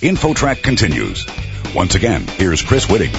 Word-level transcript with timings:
InfoTrack 0.00 0.62
continues. 0.62 1.26
Once 1.74 1.94
again, 1.94 2.22
here's 2.22 2.62
Chris 2.62 2.86
Whitting. 2.86 3.12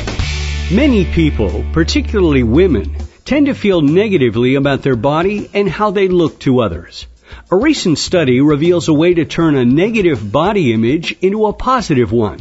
Many 0.76 1.06
people, 1.06 1.64
particularly 1.74 2.42
women, 2.42 2.96
tend 3.24 3.46
to 3.46 3.54
feel 3.54 3.82
negatively 3.82 4.56
about 4.56 4.82
their 4.82 4.96
body 4.96 5.48
and 5.54 5.70
how 5.70 5.92
they 5.92 6.08
look 6.08 6.40
to 6.40 6.62
others. 6.62 7.06
A 7.52 7.56
recent 7.56 8.00
study 8.00 8.42
reveals 8.42 8.88
a 8.88 8.94
way 8.94 9.14
to 9.14 9.26
turn 9.26 9.56
a 9.56 9.64
negative 9.64 10.32
body 10.32 10.74
image 10.74 11.16
into 11.22 11.46
a 11.46 11.54
positive 11.54 12.12
one. 12.12 12.40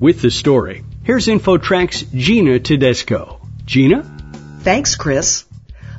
With 0.00 0.22
the 0.22 0.30
story, 0.30 0.82
here's 1.02 1.26
InfoTrack's 1.26 2.04
Gina 2.04 2.60
Tedesco. 2.60 3.38
Gina? 3.66 4.02
Thanks, 4.60 4.96
Chris. 4.96 5.44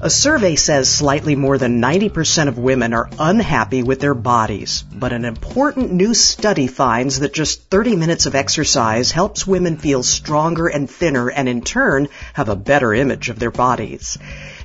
A 0.02 0.10
survey 0.10 0.56
says 0.56 0.90
slightly 0.90 1.36
more 1.36 1.58
than 1.58 1.82
90% 1.82 2.50
of 2.50 2.58
women 2.58 2.94
are 2.94 3.10
unhappy 3.18 3.82
with 3.82 4.02
their 4.02 4.14
bodies, 4.14 4.84
but 4.94 5.14
an 5.14 5.24
important 5.24 5.94
new 5.94 6.14
study 6.14 6.68
finds 6.68 7.20
that 7.20 7.34
just 7.34 7.70
30 7.70 7.96
minutes 7.96 8.26
of 8.26 8.36
exercise 8.36 9.12
helps 9.12 9.48
women 9.48 9.78
feel 9.78 10.04
stronger 10.04 10.68
and 10.68 10.90
thinner 10.90 11.30
and 11.30 11.48
in 11.48 11.62
turn 11.62 12.10
have 12.34 12.50
a 12.50 12.58
better 12.58 12.94
image 12.94 13.30
of 13.30 13.40
their 13.40 13.52
bodies. 13.52 14.18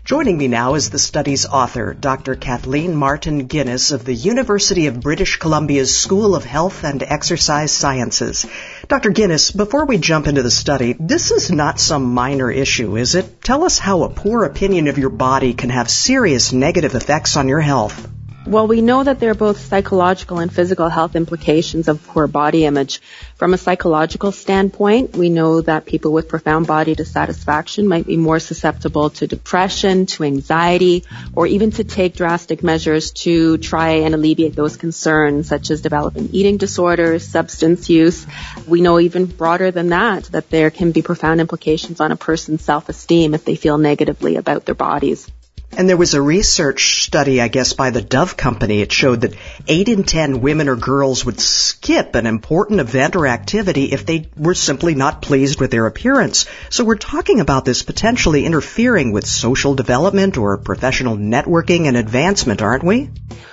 Joining 0.05 0.37
me 0.37 0.49
now 0.49 0.75
is 0.75 0.91
the 0.91 0.99
study's 0.99 1.47
author, 1.47 1.95
Dr. 1.95 2.35
Kathleen 2.35 2.97
Martin 2.97 3.47
Ginis 3.47 3.93
of 3.93 4.05
the 4.05 4.15
University 4.15 4.89
of 4.89 5.01
British 5.01 5.37
Columbia's 5.37 5.97
School 5.97 6.35
of 6.35 6.45
Health 6.45 6.83
and 6.83 7.03
Exercise 7.03 7.71
Sciences. 7.71 8.47
Dr. 8.91 9.13
Ginis, 9.13 9.57
before 9.57 9.85
we 9.85 9.99
jump 9.99 10.27
into 10.27 10.43
the 10.43 10.51
study, 10.51 10.97
this 10.99 11.31
is 11.31 11.49
not 11.49 11.79
some 11.79 12.13
minor 12.13 12.51
issue, 12.51 12.97
is 12.97 13.15
it? 13.15 13.41
Tell 13.41 13.63
us 13.63 13.79
how 13.79 14.03
a 14.03 14.09
poor 14.09 14.43
opinion 14.43 14.89
of 14.89 14.99
your 14.99 15.11
body 15.11 15.55
can 15.55 15.71
have 15.71 15.89
serious 15.89 16.53
negative 16.53 16.97
effects 16.97 17.37
on 17.37 17.47
your 17.47 17.61
health. 17.61 18.09
Well, 18.47 18.67
we 18.67 18.81
know 18.81 19.05
that 19.05 19.21
there 19.21 19.31
are 19.31 19.35
both 19.35 19.61
psychological 19.61 20.39
and 20.39 20.51
physical 20.53 20.89
health 20.89 21.15
implications 21.15 21.89
of 21.89 22.05
poor 22.07 22.27
body 22.27 22.65
image. 22.65 23.03
From 23.37 23.53
a 23.53 23.59
psychological 23.59 24.33
standpoint, 24.33 25.15
we 25.15 25.29
know 25.29 25.61
that 25.61 25.85
people 25.85 26.11
with 26.13 26.29
profound 26.29 26.67
body 26.67 26.95
dissatisfaction 26.95 27.87
might 27.87 28.07
be 28.07 28.17
more 28.17 28.41
susceptible 28.41 29.11
to 29.11 29.27
depression, 29.27 30.07
to 30.07 30.25
anxiety, 30.25 31.05
or 31.35 31.47
even 31.47 31.71
to 31.73 31.85
take 31.85 32.17
drastic 32.17 32.63
measures 32.63 33.11
to 33.25 33.59
try 33.59 33.91
and 34.07 34.15
alleviate 34.15 34.57
those 34.57 34.79
concerns, 34.79 35.47
such 35.47 35.71
as 35.71 35.83
developing 35.83 36.31
eating 36.33 36.57
disorders, 36.57 37.29
substance 37.29 37.91
use. 37.91 38.27
We 38.67 38.81
know 38.81 38.99
even 38.99 39.27
broader 39.27 39.71
than 39.71 39.91
that, 39.91 40.25
that 40.33 40.49
there 40.49 40.71
can 40.71 40.93
be 40.93 41.03
profound 41.03 41.43
implications 41.43 42.01
on 42.01 42.11
a 42.11 42.17
person's 42.17 42.65
self-esteem 42.65 43.35
if 43.35 43.45
they 43.45 43.55
feel 43.55 43.77
negatively 43.77 44.37
about 44.37 44.65
their 44.65 44.75
bodies. 44.75 45.31
And 45.77 45.89
there 45.89 45.97
was 45.97 46.15
a 46.15 46.23
research 46.23 47.05
study, 47.05 47.41
I 47.41 47.49
guess, 47.49 47.75
by 47.75 47.91
the 47.91 48.03
Dove 48.03 48.37
Company. 48.37 48.81
It 48.81 48.93
showed 48.93 49.21
that 49.21 49.35
8 49.69 49.89
in 49.89 50.03
10 50.03 50.41
women 50.41 50.69
or 50.69 50.77
girls 50.77 51.25
would 51.25 51.41
skip 51.41 52.17
an 52.17 52.27
important 52.27 52.81
event 52.81 53.15
or 53.15 53.29
activity 53.29 53.85
if 53.85 54.05
they 54.05 54.29
were 54.37 54.55
simply 54.55 54.95
not 54.95 55.23
pleased 55.23 55.61
with 55.61 55.71
their 55.71 55.87
appearance. 55.87 56.47
So 56.71 56.85
we're 56.85 56.97
talking 56.97 57.41
about 57.41 57.65
this 57.65 57.85
potentially 57.85 58.45
interfering 58.45 59.13
with 59.13 59.27
social 59.27 59.75
development 59.75 60.37
or 60.37 60.59
professional 60.59 61.17
networking 61.17 61.87
and 61.87 61.97
advancement, 61.97 62.63
aren't 62.63 62.85
we? 62.85 63.11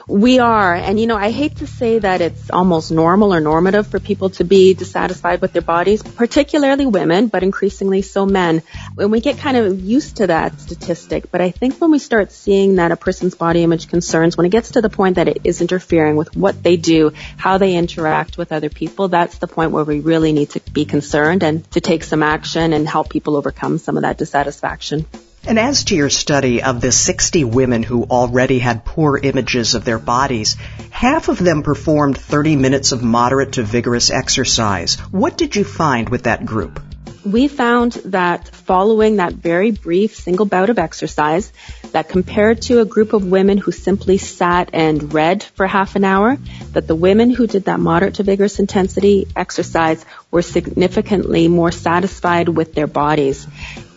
We 0.07 0.39
are. 0.39 0.73
And 0.73 0.97
you 0.97 1.05
know, 1.05 1.17
I 1.17 1.31
hate 1.31 1.57
to 1.57 1.67
say 1.67 1.99
that 1.99 2.21
it's 2.21 2.49
almost 2.49 2.91
normal 2.91 3.33
or 3.33 3.41
normative 3.41 3.87
for 3.87 3.99
people 3.99 4.29
to 4.31 4.45
be 4.45 4.73
dissatisfied 4.73 5.41
with 5.41 5.51
their 5.51 5.61
bodies, 5.61 6.01
particularly 6.01 6.85
women, 6.85 7.27
but 7.27 7.43
increasingly 7.43 8.01
so 8.01 8.25
men. 8.25 8.63
When 8.95 9.11
we 9.11 9.19
get 9.19 9.37
kind 9.37 9.57
of 9.57 9.81
used 9.81 10.17
to 10.17 10.27
that 10.27 10.61
statistic, 10.61 11.29
but 11.29 11.41
I 11.41 11.51
think 11.51 11.81
when 11.81 11.91
we 11.91 11.99
start 12.07 12.31
seeing 12.31 12.75
that 12.75 12.93
a 12.93 12.95
person's 12.95 13.35
body 13.35 13.63
image 13.63 13.89
concerns, 13.89 14.37
when 14.37 14.45
it 14.45 14.49
gets 14.49 14.71
to 14.71 14.81
the 14.81 14.89
point 14.89 15.17
that 15.17 15.27
it 15.27 15.41
is 15.43 15.59
interfering 15.59 16.15
with 16.15 16.33
what 16.37 16.63
they 16.63 16.77
do, 16.77 17.11
how 17.35 17.57
they 17.57 17.75
interact 17.75 18.37
with 18.37 18.53
other 18.53 18.69
people, 18.69 19.09
that's 19.09 19.39
the 19.39 19.47
point 19.47 19.71
where 19.71 19.83
we 19.83 19.99
really 19.99 20.31
need 20.31 20.51
to 20.51 20.61
be 20.71 20.85
concerned 20.85 21.43
and 21.43 21.69
to 21.71 21.81
take 21.81 22.05
some 22.05 22.23
action 22.23 22.71
and 22.71 22.87
help 22.87 23.09
people 23.09 23.35
overcome 23.35 23.77
some 23.77 23.97
of 23.97 24.03
that 24.03 24.17
dissatisfaction. 24.17 25.05
And 25.43 25.59
as 25.59 25.83
to 25.85 25.95
your 25.95 26.09
study 26.09 26.63
of 26.63 26.79
the 26.79 26.93
60 26.93 27.43
women 27.43 27.83
who 27.83 28.03
already 28.03 28.59
had 28.59 28.85
poor 28.85 29.17
images 29.17 29.75
of 29.75 29.83
their 29.83 29.99
bodies, 29.99 30.55
half 30.91 31.27
of 31.27 31.39
them 31.39 31.61
performed 31.61 32.17
30 32.17 32.55
minutes 32.55 32.93
of 32.93 33.03
moderate 33.03 33.53
to 33.53 33.63
vigorous 33.63 34.11
exercise. 34.11 34.95
What 35.11 35.37
did 35.37 35.57
you 35.57 35.65
find 35.65 36.07
with 36.07 36.23
that 36.23 36.45
group? 36.45 36.86
We 37.31 37.47
found 37.47 37.93
that 38.05 38.47
following 38.49 39.17
that 39.17 39.33
very 39.33 39.71
brief 39.71 40.15
single 40.15 40.45
bout 40.45 40.69
of 40.69 40.79
exercise, 40.79 41.51
that 41.91 42.09
compared 42.09 42.61
to 42.63 42.79
a 42.79 42.85
group 42.85 43.13
of 43.13 43.25
women 43.25 43.57
who 43.57 43.71
simply 43.71 44.17
sat 44.17 44.69
and 44.73 45.13
read 45.13 45.43
for 45.43 45.67
half 45.67 45.95
an 45.95 46.03
hour, 46.03 46.37
that 46.73 46.87
the 46.87 46.95
women 46.95 47.29
who 47.29 47.47
did 47.47 47.65
that 47.65 47.79
moderate 47.79 48.15
to 48.15 48.23
vigorous 48.23 48.59
intensity 48.59 49.27
exercise 49.35 50.05
were 50.31 50.41
significantly 50.41 51.47
more 51.47 51.71
satisfied 51.71 52.49
with 52.49 52.73
their 52.73 52.87
bodies. 52.87 53.47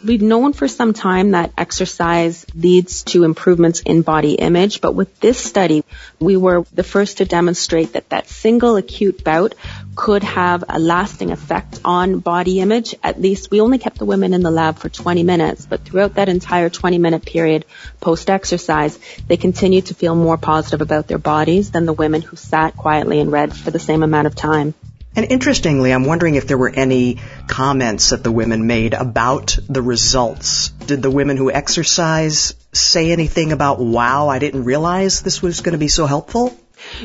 We've 0.02 0.22
known 0.22 0.54
for 0.54 0.66
some 0.66 0.94
time 0.94 1.32
that 1.32 1.52
exercise 1.58 2.46
leads 2.54 3.02
to 3.04 3.24
improvements 3.24 3.80
in 3.80 4.00
body 4.00 4.32
image, 4.32 4.80
but 4.80 4.94
with 4.94 5.20
this 5.20 5.38
study, 5.38 5.84
we 6.18 6.38
were 6.38 6.64
the 6.72 6.82
first 6.82 7.18
to 7.18 7.26
demonstrate 7.26 7.92
that 7.92 8.08
that 8.08 8.26
single 8.26 8.76
acute 8.76 9.22
bout 9.22 9.54
could 9.94 10.22
have 10.22 10.64
a 10.66 10.78
lasting 10.78 11.32
effect 11.32 11.80
on 11.84 12.20
body 12.20 12.60
image. 12.60 12.94
At 13.02 13.20
least 13.20 13.50
we 13.50 13.60
only 13.60 13.76
kept 13.76 13.98
the 13.98 14.06
women 14.06 14.32
in 14.32 14.42
the 14.42 14.50
lab 14.50 14.78
for 14.78 14.88
20 14.88 15.22
minutes, 15.22 15.66
but 15.66 15.84
throughout 15.84 16.14
that 16.14 16.30
entire 16.30 16.70
20 16.70 16.96
minute 16.96 17.26
period 17.26 17.66
post 18.00 18.30
exercise, 18.30 18.98
they 19.28 19.36
continued 19.36 19.86
to 19.86 19.94
feel 19.94 20.14
more 20.14 20.38
positive 20.38 20.80
about 20.80 21.08
their 21.08 21.18
bodies 21.18 21.72
than 21.72 21.84
the 21.84 21.92
women 21.92 22.22
who 22.22 22.36
sat 22.36 22.74
quietly 22.74 23.20
and 23.20 23.30
read 23.30 23.54
for 23.54 23.70
the 23.70 23.78
same 23.78 24.02
amount 24.02 24.26
of 24.26 24.34
time. 24.34 24.72
And 25.16 25.26
interestingly, 25.30 25.92
I'm 25.92 26.04
wondering 26.04 26.36
if 26.36 26.46
there 26.46 26.58
were 26.58 26.70
any 26.70 27.18
comments 27.48 28.10
that 28.10 28.22
the 28.22 28.30
women 28.30 28.66
made 28.66 28.94
about 28.94 29.58
the 29.68 29.82
results. 29.82 30.68
Did 30.68 31.02
the 31.02 31.10
women 31.10 31.36
who 31.36 31.50
exercise 31.50 32.54
say 32.72 33.10
anything 33.10 33.52
about, 33.52 33.80
wow, 33.80 34.28
I 34.28 34.38
didn't 34.38 34.64
realize 34.64 35.20
this 35.20 35.42
was 35.42 35.60
going 35.62 35.72
to 35.72 35.78
be 35.78 35.88
so 35.88 36.06
helpful? 36.06 36.56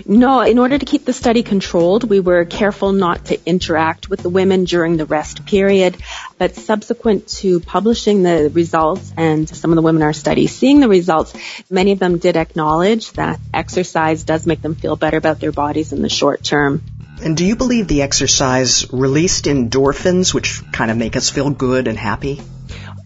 No, 0.05 0.41
in 0.41 0.59
order 0.59 0.77
to 0.77 0.85
keep 0.85 1.05
the 1.05 1.13
study 1.13 1.43
controlled, 1.43 2.09
we 2.09 2.19
were 2.19 2.45
careful 2.45 2.93
not 2.93 3.25
to 3.25 3.39
interact 3.45 4.09
with 4.09 4.22
the 4.22 4.29
women 4.29 4.63
during 4.63 4.97
the 4.97 5.05
rest 5.05 5.45
period. 5.45 5.97
But 6.37 6.55
subsequent 6.55 7.27
to 7.39 7.59
publishing 7.59 8.23
the 8.23 8.49
results 8.53 9.13
and 9.17 9.49
some 9.49 9.72
of 9.72 9.75
the 9.75 9.81
women 9.81 10.01
in 10.01 10.05
our 10.05 10.13
study 10.13 10.47
seeing 10.47 10.79
the 10.79 10.87
results, 10.87 11.33
many 11.69 11.91
of 11.91 11.99
them 11.99 12.19
did 12.19 12.37
acknowledge 12.37 13.11
that 13.13 13.39
exercise 13.53 14.23
does 14.23 14.45
make 14.45 14.61
them 14.61 14.75
feel 14.75 14.95
better 14.95 15.17
about 15.17 15.39
their 15.39 15.51
bodies 15.51 15.91
in 15.91 16.01
the 16.01 16.09
short 16.09 16.43
term. 16.43 16.81
And 17.21 17.37
do 17.37 17.45
you 17.45 17.55
believe 17.55 17.87
the 17.87 18.01
exercise 18.01 18.91
released 18.91 19.45
endorphins, 19.45 20.33
which 20.33 20.61
kind 20.71 20.91
of 20.91 20.97
make 20.97 21.15
us 21.15 21.29
feel 21.29 21.49
good 21.49 21.87
and 21.87 21.97
happy? 21.97 22.41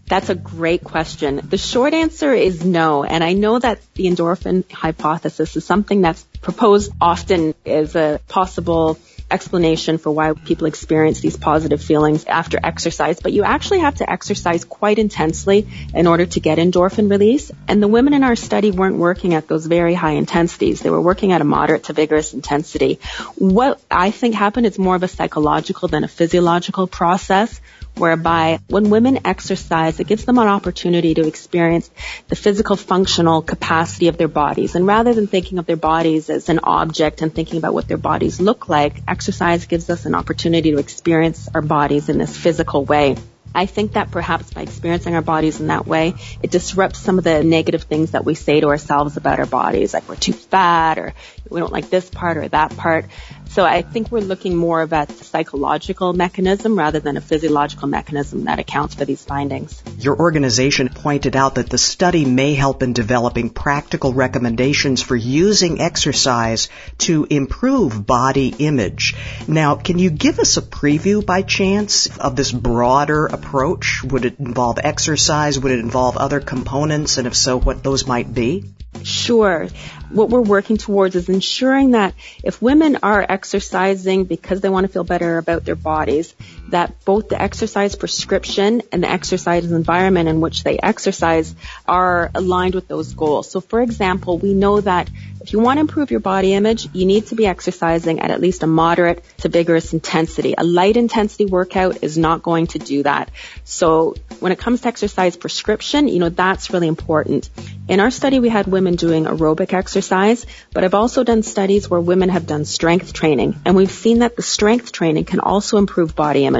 That's 0.06 0.28
a 0.28 0.34
great 0.34 0.82
question. 0.82 1.40
The 1.48 1.56
short 1.56 1.94
answer 1.94 2.34
is 2.34 2.64
no. 2.64 3.04
And 3.04 3.22
I 3.22 3.32
know 3.32 3.58
that 3.58 3.80
the 3.94 4.06
endorphin 4.06 4.68
hypothesis 4.70 5.54
is 5.56 5.64
something 5.64 6.00
that's 6.00 6.22
proposed 6.40 6.92
often 7.00 7.54
as 7.64 7.94
a 7.94 8.20
possible 8.26 8.98
explanation 9.30 9.98
for 9.98 10.10
why 10.10 10.32
people 10.32 10.66
experience 10.66 11.20
these 11.20 11.36
positive 11.36 11.82
feelings 11.82 12.24
after 12.24 12.58
exercise, 12.62 13.20
but 13.20 13.32
you 13.32 13.44
actually 13.44 13.80
have 13.80 13.96
to 13.96 14.10
exercise 14.10 14.64
quite 14.64 14.98
intensely 14.98 15.68
in 15.94 16.06
order 16.06 16.26
to 16.26 16.40
get 16.40 16.58
endorphin 16.58 17.10
release. 17.10 17.50
And 17.68 17.82
the 17.82 17.88
women 17.88 18.14
in 18.14 18.24
our 18.24 18.36
study 18.36 18.70
weren't 18.70 18.96
working 18.96 19.34
at 19.34 19.48
those 19.48 19.66
very 19.66 19.94
high 19.94 20.12
intensities. 20.12 20.80
They 20.80 20.90
were 20.90 21.00
working 21.00 21.32
at 21.32 21.40
a 21.40 21.44
moderate 21.44 21.84
to 21.84 21.92
vigorous 21.92 22.34
intensity. 22.34 22.98
What 23.36 23.80
I 23.90 24.10
think 24.10 24.34
happened 24.34 24.66
is 24.66 24.78
more 24.78 24.96
of 24.96 25.02
a 25.02 25.08
psychological 25.08 25.88
than 25.88 26.04
a 26.04 26.08
physiological 26.08 26.86
process 26.86 27.60
whereby 27.96 28.58
when 28.68 28.90
women 28.90 29.26
exercise, 29.26 30.00
it 30.00 30.06
gives 30.06 30.24
them 30.24 30.38
an 30.38 30.48
opportunity 30.48 31.14
to 31.14 31.26
experience 31.26 31.90
the 32.28 32.36
physical 32.36 32.76
functional 32.76 33.42
capacity 33.42 34.08
of 34.08 34.16
their 34.16 34.28
bodies. 34.28 34.74
And 34.74 34.86
rather 34.86 35.14
than 35.14 35.26
thinking 35.26 35.58
of 35.58 35.66
their 35.66 35.76
bodies 35.76 36.30
as 36.30 36.48
an 36.48 36.60
object 36.62 37.22
and 37.22 37.34
thinking 37.34 37.58
about 37.58 37.74
what 37.74 37.88
their 37.88 37.98
bodies 37.98 38.40
look 38.40 38.68
like, 38.68 39.02
exercise 39.06 39.66
gives 39.66 39.90
us 39.90 40.06
an 40.06 40.14
opportunity 40.14 40.72
to 40.72 40.78
experience 40.78 41.48
our 41.54 41.62
bodies 41.62 42.08
in 42.08 42.18
this 42.18 42.36
physical 42.36 42.84
way. 42.84 43.16
I 43.52 43.66
think 43.66 43.92
that 43.94 44.12
perhaps 44.12 44.52
by 44.52 44.62
experiencing 44.62 45.14
our 45.16 45.22
bodies 45.22 45.60
in 45.60 45.66
that 45.66 45.86
way, 45.86 46.14
it 46.42 46.50
disrupts 46.50 47.00
some 47.00 47.18
of 47.18 47.24
the 47.24 47.42
negative 47.42 47.82
things 47.82 48.12
that 48.12 48.24
we 48.24 48.34
say 48.34 48.60
to 48.60 48.68
ourselves 48.68 49.16
about 49.16 49.40
our 49.40 49.46
bodies, 49.46 49.92
like 49.92 50.08
we're 50.08 50.16
too 50.16 50.32
fat 50.32 50.98
or 50.98 51.14
we 51.50 51.60
don't 51.60 51.72
like 51.72 51.90
this 51.90 52.08
part 52.08 52.36
or 52.36 52.48
that 52.48 52.76
part. 52.76 53.06
So 53.50 53.64
I 53.64 53.82
think 53.82 54.12
we're 54.12 54.20
looking 54.20 54.54
more 54.54 54.80
of 54.80 54.92
a 54.92 55.12
psychological 55.12 56.12
mechanism 56.12 56.78
rather 56.78 57.00
than 57.00 57.16
a 57.16 57.20
physiological 57.20 57.88
mechanism 57.88 58.44
that 58.44 58.60
accounts 58.60 58.94
for 58.94 59.04
these 59.04 59.24
findings. 59.24 59.82
Your 59.98 60.16
organization 60.16 60.88
pointed 60.88 61.34
out 61.34 61.56
that 61.56 61.68
the 61.68 61.76
study 61.76 62.24
may 62.24 62.54
help 62.54 62.84
in 62.84 62.92
developing 62.92 63.50
practical 63.50 64.12
recommendations 64.12 65.02
for 65.02 65.16
using 65.16 65.80
exercise 65.80 66.68
to 66.98 67.26
improve 67.28 68.06
body 68.06 68.54
image. 68.60 69.16
Now, 69.48 69.74
can 69.74 69.98
you 69.98 70.10
give 70.10 70.38
us 70.38 70.56
a 70.56 70.62
preview 70.62 71.26
by 71.26 71.42
chance 71.42 72.06
of 72.18 72.36
this 72.36 72.52
broader 72.52 73.26
approach? 73.26 74.04
Would 74.04 74.26
it 74.26 74.38
involve 74.38 74.78
exercise? 74.80 75.58
Would 75.58 75.72
it 75.72 75.80
involve 75.80 76.16
other 76.16 76.38
components? 76.38 77.18
And 77.18 77.26
if 77.26 77.34
so, 77.34 77.58
what 77.58 77.82
those 77.82 78.06
might 78.06 78.32
be? 78.32 78.64
Sure. 79.02 79.68
What 80.10 80.28
we're 80.28 80.40
working 80.40 80.76
towards 80.76 81.14
is 81.14 81.28
ensuring 81.28 81.92
that 81.92 82.14
if 82.42 82.60
women 82.60 82.98
are 83.02 83.24
exercising 83.28 84.24
because 84.24 84.60
they 84.60 84.68
want 84.68 84.86
to 84.86 84.92
feel 84.92 85.04
better 85.04 85.38
about 85.38 85.64
their 85.64 85.76
bodies, 85.76 86.34
that 86.70 87.04
both 87.04 87.28
the 87.28 87.40
exercise 87.40 87.94
prescription 87.94 88.82
and 88.92 89.02
the 89.02 89.10
exercise 89.10 89.70
environment 89.70 90.28
in 90.28 90.40
which 90.40 90.64
they 90.64 90.78
exercise 90.78 91.54
are 91.86 92.30
aligned 92.34 92.74
with 92.74 92.88
those 92.88 93.12
goals. 93.14 93.50
So 93.50 93.60
for 93.60 93.80
example, 93.80 94.38
we 94.38 94.54
know 94.54 94.80
that 94.80 95.10
if 95.40 95.52
you 95.54 95.58
want 95.58 95.78
to 95.78 95.80
improve 95.80 96.10
your 96.10 96.20
body 96.20 96.52
image, 96.52 96.88
you 96.92 97.06
need 97.06 97.26
to 97.28 97.34
be 97.34 97.46
exercising 97.46 98.20
at 98.20 98.30
at 98.30 98.40
least 98.40 98.62
a 98.62 98.66
moderate 98.66 99.24
to 99.38 99.48
vigorous 99.48 99.92
intensity. 99.92 100.54
A 100.56 100.64
light 100.64 100.96
intensity 100.96 101.46
workout 101.46 102.02
is 102.02 102.18
not 102.18 102.42
going 102.42 102.66
to 102.68 102.78
do 102.78 103.02
that. 103.04 103.30
So 103.64 104.14
when 104.38 104.52
it 104.52 104.58
comes 104.58 104.82
to 104.82 104.88
exercise 104.88 105.36
prescription, 105.36 106.08
you 106.08 106.18
know, 106.18 106.28
that's 106.28 106.70
really 106.70 106.88
important. 106.88 107.48
In 107.88 108.00
our 108.00 108.10
study, 108.10 108.38
we 108.38 108.50
had 108.50 108.66
women 108.66 108.96
doing 108.96 109.24
aerobic 109.24 109.72
exercise, 109.72 110.46
but 110.72 110.84
I've 110.84 110.94
also 110.94 111.24
done 111.24 111.42
studies 111.42 111.88
where 111.88 112.00
women 112.00 112.28
have 112.28 112.46
done 112.46 112.64
strength 112.64 113.12
training, 113.12 113.56
and 113.64 113.74
we've 113.74 113.90
seen 113.90 114.20
that 114.20 114.36
the 114.36 114.42
strength 114.42 114.92
training 114.92 115.24
can 115.24 115.40
also 115.40 115.78
improve 115.78 116.14
body 116.14 116.44
image. 116.44 116.59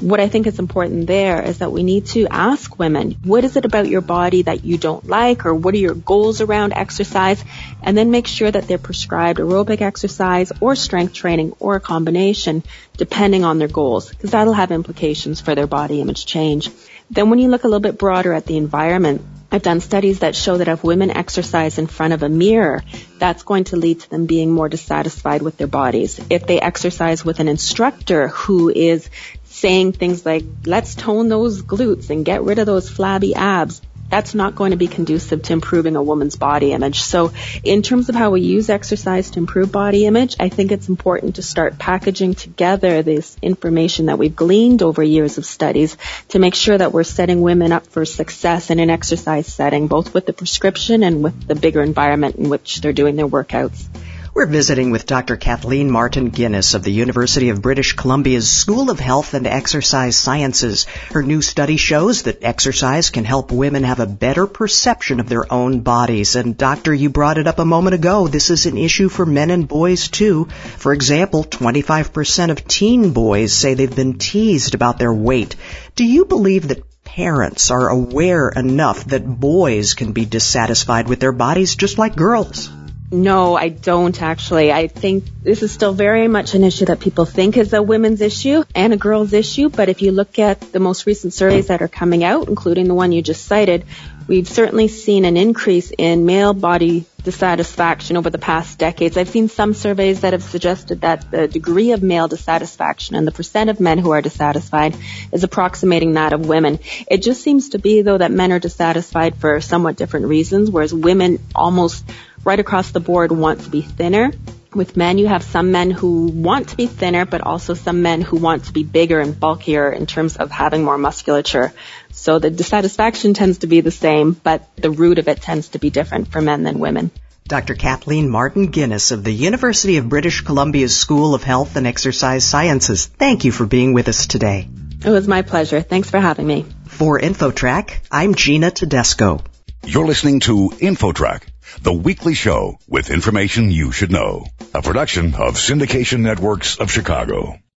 What 0.00 0.20
I 0.20 0.28
think 0.28 0.46
is 0.46 0.58
important 0.58 1.06
there 1.06 1.42
is 1.42 1.58
that 1.58 1.72
we 1.72 1.82
need 1.82 2.06
to 2.06 2.26
ask 2.28 2.78
women, 2.78 3.12
what 3.22 3.44
is 3.44 3.56
it 3.56 3.64
about 3.64 3.88
your 3.88 4.00
body 4.00 4.42
that 4.42 4.64
you 4.64 4.76
don't 4.76 5.06
like, 5.06 5.46
or 5.46 5.54
what 5.54 5.74
are 5.74 5.78
your 5.78 5.94
goals 5.94 6.40
around 6.40 6.72
exercise, 6.72 7.44
and 7.82 7.96
then 7.96 8.10
make 8.10 8.26
sure 8.26 8.50
that 8.50 8.66
they're 8.66 8.78
prescribed 8.78 9.38
aerobic 9.38 9.80
exercise 9.80 10.52
or 10.60 10.74
strength 10.74 11.14
training 11.14 11.52
or 11.60 11.76
a 11.76 11.80
combination 11.80 12.62
depending 12.96 13.44
on 13.44 13.58
their 13.58 13.68
goals, 13.68 14.08
because 14.08 14.30
that'll 14.32 14.52
have 14.52 14.70
implications 14.72 15.40
for 15.40 15.54
their 15.54 15.66
body 15.66 16.00
image 16.00 16.26
change. 16.26 16.70
Then 17.10 17.30
when 17.30 17.38
you 17.38 17.48
look 17.48 17.64
a 17.64 17.68
little 17.68 17.80
bit 17.80 17.98
broader 17.98 18.32
at 18.32 18.46
the 18.46 18.56
environment, 18.56 19.22
I've 19.54 19.62
done 19.62 19.78
studies 19.78 20.18
that 20.18 20.34
show 20.34 20.56
that 20.58 20.66
if 20.66 20.82
women 20.82 21.12
exercise 21.12 21.78
in 21.78 21.86
front 21.86 22.12
of 22.12 22.24
a 22.24 22.28
mirror, 22.28 22.82
that's 23.20 23.44
going 23.44 23.62
to 23.64 23.76
lead 23.76 24.00
to 24.00 24.10
them 24.10 24.26
being 24.26 24.50
more 24.50 24.68
dissatisfied 24.68 25.42
with 25.42 25.56
their 25.58 25.68
bodies. 25.68 26.20
If 26.28 26.48
they 26.48 26.60
exercise 26.60 27.24
with 27.24 27.38
an 27.38 27.46
instructor 27.46 28.26
who 28.26 28.68
is 28.68 29.08
saying 29.44 29.92
things 29.92 30.26
like, 30.26 30.42
let's 30.66 30.96
tone 30.96 31.28
those 31.28 31.62
glutes 31.62 32.10
and 32.10 32.24
get 32.24 32.42
rid 32.42 32.58
of 32.58 32.66
those 32.66 32.90
flabby 32.90 33.36
abs, 33.36 33.80
that's 34.10 34.34
not 34.34 34.54
going 34.54 34.70
to 34.70 34.76
be 34.76 34.86
conducive 34.86 35.42
to 35.42 35.52
improving 35.52 35.96
a 35.96 36.02
woman's 36.02 36.36
body 36.36 36.72
image. 36.72 37.00
So 37.00 37.32
in 37.62 37.82
terms 37.82 38.08
of 38.08 38.14
how 38.14 38.30
we 38.30 38.40
use 38.40 38.70
exercise 38.70 39.30
to 39.30 39.38
improve 39.38 39.72
body 39.72 40.06
image, 40.06 40.36
I 40.38 40.48
think 40.48 40.72
it's 40.72 40.88
important 40.88 41.36
to 41.36 41.42
start 41.42 41.78
packaging 41.78 42.34
together 42.34 43.02
this 43.02 43.36
information 43.42 44.06
that 44.06 44.18
we've 44.18 44.34
gleaned 44.34 44.82
over 44.82 45.02
years 45.02 45.38
of 45.38 45.46
studies 45.46 45.96
to 46.28 46.38
make 46.38 46.54
sure 46.54 46.76
that 46.76 46.92
we're 46.92 47.04
setting 47.04 47.42
women 47.42 47.72
up 47.72 47.86
for 47.86 48.04
success 48.04 48.70
in 48.70 48.78
an 48.78 48.90
exercise 48.90 49.46
setting, 49.46 49.88
both 49.88 50.14
with 50.14 50.26
the 50.26 50.32
prescription 50.32 51.02
and 51.02 51.22
with 51.22 51.46
the 51.46 51.54
bigger 51.54 51.82
environment 51.82 52.36
in 52.36 52.48
which 52.48 52.80
they're 52.80 52.92
doing 52.92 53.16
their 53.16 53.28
workouts. 53.28 53.86
We're 54.34 54.46
visiting 54.46 54.90
with 54.90 55.06
Dr. 55.06 55.36
Kathleen 55.36 55.92
Martin 55.92 56.32
Ginis 56.32 56.74
of 56.74 56.82
the 56.82 56.90
University 56.90 57.50
of 57.50 57.62
British 57.62 57.92
Columbia's 57.92 58.50
School 58.50 58.90
of 58.90 58.98
Health 58.98 59.32
and 59.32 59.46
Exercise 59.46 60.16
Sciences. 60.16 60.86
Her 61.12 61.22
new 61.22 61.40
study 61.40 61.76
shows 61.76 62.24
that 62.24 62.42
exercise 62.42 63.10
can 63.10 63.24
help 63.24 63.52
women 63.52 63.84
have 63.84 64.00
a 64.00 64.08
better 64.08 64.48
perception 64.48 65.20
of 65.20 65.28
their 65.28 65.52
own 65.52 65.82
bodies. 65.82 66.34
And 66.34 66.58
doctor, 66.58 66.92
you 66.92 67.10
brought 67.10 67.38
it 67.38 67.46
up 67.46 67.60
a 67.60 67.64
moment 67.64 67.94
ago. 67.94 68.26
This 68.26 68.50
is 68.50 68.66
an 68.66 68.76
issue 68.76 69.08
for 69.08 69.24
men 69.24 69.50
and 69.50 69.68
boys 69.68 70.08
too. 70.08 70.46
For 70.78 70.92
example, 70.92 71.44
25% 71.44 72.50
of 72.50 72.66
teen 72.66 73.12
boys 73.12 73.52
say 73.52 73.74
they've 73.74 73.94
been 73.94 74.18
teased 74.18 74.74
about 74.74 74.98
their 74.98 75.14
weight. 75.14 75.54
Do 75.94 76.04
you 76.04 76.24
believe 76.24 76.66
that 76.66 77.04
parents 77.04 77.70
are 77.70 77.88
aware 77.88 78.48
enough 78.48 79.04
that 79.04 79.24
boys 79.24 79.94
can 79.94 80.10
be 80.10 80.24
dissatisfied 80.24 81.06
with 81.06 81.20
their 81.20 81.30
bodies 81.30 81.76
just 81.76 81.98
like 81.98 82.16
girls? 82.16 82.68
No, 83.14 83.56
I 83.56 83.68
don't 83.68 84.20
actually. 84.20 84.72
I 84.72 84.88
think 84.88 85.24
this 85.40 85.62
is 85.62 85.70
still 85.70 85.92
very 85.92 86.26
much 86.26 86.54
an 86.54 86.64
issue 86.64 86.86
that 86.86 86.98
people 86.98 87.24
think 87.24 87.56
is 87.56 87.72
a 87.72 87.80
women's 87.80 88.20
issue 88.20 88.64
and 88.74 88.92
a 88.92 88.96
girl's 88.96 89.32
issue. 89.32 89.68
But 89.68 89.88
if 89.88 90.02
you 90.02 90.10
look 90.10 90.40
at 90.40 90.72
the 90.72 90.80
most 90.80 91.06
recent 91.06 91.32
surveys 91.32 91.68
that 91.68 91.80
are 91.80 91.88
coming 91.88 92.24
out, 92.24 92.48
including 92.48 92.88
the 92.88 92.94
one 92.94 93.12
you 93.12 93.22
just 93.22 93.44
cited, 93.44 93.84
we've 94.26 94.48
certainly 94.48 94.88
seen 94.88 95.24
an 95.24 95.36
increase 95.36 95.92
in 95.96 96.26
male 96.26 96.54
body 96.54 97.06
dissatisfaction 97.22 98.16
over 98.16 98.30
the 98.30 98.38
past 98.38 98.78
decades. 98.78 99.16
I've 99.16 99.28
seen 99.28 99.48
some 99.48 99.74
surveys 99.74 100.20
that 100.22 100.32
have 100.32 100.42
suggested 100.42 101.02
that 101.02 101.30
the 101.30 101.46
degree 101.48 101.92
of 101.92 102.02
male 102.02 102.28
dissatisfaction 102.28 103.16
and 103.16 103.26
the 103.26 103.32
percent 103.32 103.70
of 103.70 103.80
men 103.80 103.98
who 103.98 104.10
are 104.10 104.20
dissatisfied 104.22 104.96
is 105.32 105.44
approximating 105.44 106.14
that 106.14 106.32
of 106.32 106.46
women. 106.46 106.80
It 107.08 107.22
just 107.22 107.42
seems 107.42 107.70
to 107.70 107.78
be 107.78 108.02
though 108.02 108.18
that 108.18 108.30
men 108.32 108.52
are 108.52 108.58
dissatisfied 108.58 109.36
for 109.36 109.60
somewhat 109.60 109.96
different 109.96 110.26
reasons, 110.26 110.70
whereas 110.70 110.92
women 110.92 111.38
almost 111.54 112.04
right 112.44 112.60
across 112.60 112.90
the 112.90 113.00
board 113.00 113.32
want 113.32 113.62
to 113.62 113.70
be 113.70 113.82
thinner. 113.82 114.30
With 114.74 114.96
men, 114.96 115.18
you 115.18 115.28
have 115.28 115.44
some 115.44 115.70
men 115.70 115.92
who 115.92 116.26
want 116.26 116.70
to 116.70 116.76
be 116.76 116.86
thinner, 116.86 117.24
but 117.24 117.40
also 117.40 117.74
some 117.74 118.02
men 118.02 118.20
who 118.20 118.36
want 118.36 118.64
to 118.64 118.72
be 118.72 118.82
bigger 118.82 119.20
and 119.20 119.38
bulkier 119.38 119.90
in 119.90 120.06
terms 120.06 120.36
of 120.36 120.50
having 120.50 120.82
more 120.82 120.98
musculature. 120.98 121.72
So 122.10 122.40
the 122.40 122.50
dissatisfaction 122.50 123.34
tends 123.34 123.58
to 123.58 123.68
be 123.68 123.82
the 123.82 123.92
same, 123.92 124.32
but 124.32 124.68
the 124.76 124.90
root 124.90 125.18
of 125.18 125.28
it 125.28 125.40
tends 125.40 125.68
to 125.70 125.78
be 125.78 125.90
different 125.90 126.32
for 126.32 126.40
men 126.40 126.64
than 126.64 126.80
women. 126.80 127.12
Dr. 127.46 127.74
Kathleen 127.74 128.28
Martin 128.28 128.72
Ginis 128.72 129.12
of 129.12 129.22
the 129.22 129.32
University 129.32 129.98
of 129.98 130.08
British 130.08 130.40
Columbia's 130.40 130.96
School 130.96 131.34
of 131.34 131.44
Health 131.44 131.76
and 131.76 131.86
Exercise 131.86 132.44
Sciences. 132.44 133.06
Thank 133.06 133.44
you 133.44 133.52
for 133.52 133.66
being 133.66 133.92
with 133.92 134.08
us 134.08 134.26
today. 134.26 134.68
It 135.04 135.10
was 135.10 135.28
my 135.28 135.42
pleasure. 135.42 135.82
Thanks 135.82 136.10
for 136.10 136.18
having 136.18 136.46
me. 136.46 136.64
For 136.86 137.20
InfoTrack, 137.20 137.98
I'm 138.10 138.34
Gina 138.34 138.70
Tedesco. 138.70 139.44
You're 139.84 140.06
listening 140.06 140.40
to 140.40 140.70
InfoTrack 140.70 141.42
the 141.82 141.92
weekly 141.92 142.34
show 142.34 142.78
with 142.88 143.10
information 143.10 143.70
you 143.70 143.92
should 143.92 144.12
know. 144.12 144.46
A 144.74 144.82
production 144.82 145.34
of 145.34 145.56
Syndication 145.56 146.20
Networks 146.20 146.78
of 146.78 146.90
Chicago. 146.90 147.58